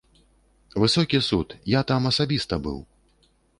[0.83, 1.47] Высокі суд,
[1.77, 2.83] я там асабіста быў.